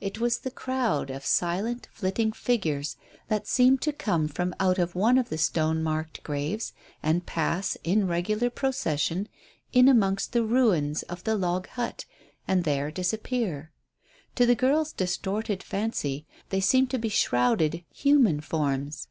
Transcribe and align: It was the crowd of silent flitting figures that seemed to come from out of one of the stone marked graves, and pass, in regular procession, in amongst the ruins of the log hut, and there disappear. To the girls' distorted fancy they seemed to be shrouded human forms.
It 0.00 0.18
was 0.18 0.38
the 0.38 0.50
crowd 0.50 1.10
of 1.10 1.22
silent 1.26 1.86
flitting 1.92 2.32
figures 2.32 2.96
that 3.28 3.46
seemed 3.46 3.82
to 3.82 3.92
come 3.92 4.26
from 4.26 4.54
out 4.58 4.78
of 4.78 4.94
one 4.94 5.18
of 5.18 5.28
the 5.28 5.36
stone 5.36 5.82
marked 5.82 6.22
graves, 6.22 6.72
and 7.02 7.26
pass, 7.26 7.76
in 7.84 8.06
regular 8.06 8.48
procession, 8.48 9.28
in 9.74 9.86
amongst 9.86 10.32
the 10.32 10.42
ruins 10.44 11.02
of 11.02 11.24
the 11.24 11.36
log 11.36 11.68
hut, 11.68 12.06
and 12.48 12.64
there 12.64 12.90
disappear. 12.90 13.70
To 14.36 14.46
the 14.46 14.54
girls' 14.54 14.94
distorted 14.94 15.62
fancy 15.62 16.24
they 16.48 16.60
seemed 16.60 16.88
to 16.92 16.98
be 16.98 17.10
shrouded 17.10 17.84
human 17.92 18.40
forms. 18.40 19.08